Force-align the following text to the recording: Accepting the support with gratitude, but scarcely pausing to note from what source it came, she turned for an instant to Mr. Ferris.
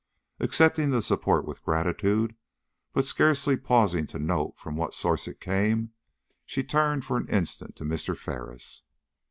Accepting 0.39 0.89
the 0.89 1.03
support 1.03 1.45
with 1.45 1.61
gratitude, 1.61 2.35
but 2.91 3.05
scarcely 3.05 3.55
pausing 3.55 4.07
to 4.07 4.17
note 4.17 4.55
from 4.57 4.75
what 4.75 4.95
source 4.95 5.27
it 5.27 5.39
came, 5.39 5.91
she 6.43 6.63
turned 6.63 7.05
for 7.05 7.17
an 7.17 7.27
instant 7.27 7.75
to 7.75 7.83
Mr. 7.85 8.17
Ferris. 8.17 8.81